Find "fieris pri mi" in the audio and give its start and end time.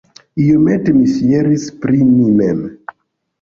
1.15-2.25